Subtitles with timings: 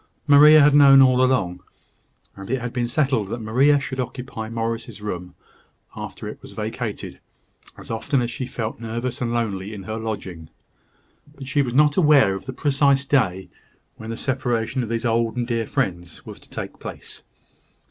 [0.25, 1.61] Maria had known all along;
[2.35, 5.35] and it had been settled that Maria should occupy Morris's room,
[5.95, 7.19] after it was vacated,
[7.77, 10.49] as often as she felt nervous and lonely in her lodging.
[11.35, 13.49] But she was not aware of the precise day
[13.97, 17.21] when the separation of these old and dear friends was to take place.